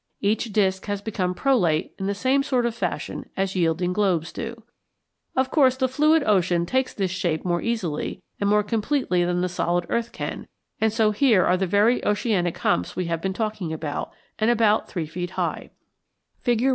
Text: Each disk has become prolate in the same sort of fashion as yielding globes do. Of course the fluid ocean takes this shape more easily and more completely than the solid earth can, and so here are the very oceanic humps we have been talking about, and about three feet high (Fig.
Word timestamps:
Each 0.19 0.51
disk 0.51 0.87
has 0.87 0.99
become 0.99 1.35
prolate 1.35 1.93
in 1.99 2.07
the 2.07 2.15
same 2.15 2.41
sort 2.41 2.65
of 2.65 2.73
fashion 2.73 3.29
as 3.37 3.55
yielding 3.55 3.93
globes 3.93 4.31
do. 4.31 4.63
Of 5.35 5.51
course 5.51 5.77
the 5.77 5.87
fluid 5.87 6.23
ocean 6.23 6.65
takes 6.65 6.91
this 6.91 7.11
shape 7.11 7.45
more 7.45 7.61
easily 7.61 8.23
and 8.39 8.49
more 8.49 8.63
completely 8.63 9.23
than 9.23 9.41
the 9.41 9.47
solid 9.47 9.85
earth 9.89 10.11
can, 10.11 10.47
and 10.79 10.91
so 10.91 11.11
here 11.11 11.45
are 11.45 11.55
the 11.55 11.67
very 11.67 12.03
oceanic 12.03 12.57
humps 12.57 12.95
we 12.95 13.05
have 13.05 13.21
been 13.21 13.33
talking 13.33 13.71
about, 13.71 14.11
and 14.39 14.49
about 14.49 14.89
three 14.89 15.05
feet 15.05 15.37
high 15.37 15.69
(Fig. 16.41 16.63